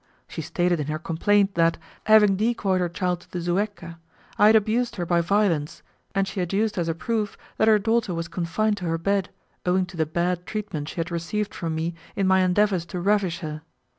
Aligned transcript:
She 0.27 0.41
stated 0.41 0.79
in 0.79 0.87
her 0.87 0.97
complaint 0.97 1.53
that, 1.53 1.77
having 2.05 2.35
decoyed 2.35 2.81
her 2.81 2.89
child 2.89 3.19
to 3.21 3.29
the 3.31 3.37
Zuecca, 3.39 3.99
I 4.35 4.47
had 4.47 4.55
abused 4.55 4.95
her 4.95 5.05
by 5.05 5.21
violence, 5.21 5.83
and 6.15 6.27
she 6.27 6.41
adduced 6.41 6.75
as 6.79 6.87
a 6.87 6.95
proof 6.95 7.37
that 7.57 7.67
her 7.67 7.77
daughter 7.77 8.15
was 8.15 8.27
confined 8.27 8.77
to 8.77 8.85
her 8.85 8.97
bed, 8.97 9.29
owing 9.63 9.85
to 9.85 9.97
the 9.97 10.07
bad 10.07 10.47
treatment 10.47 10.89
she 10.89 10.95
had 10.95 11.11
received 11.11 11.53
from 11.53 11.75
me 11.75 11.93
in 12.15 12.25
my 12.25 12.39
endeavours 12.39 12.87
to 12.87 12.99
ravish 12.99 13.41
her. 13.41 13.61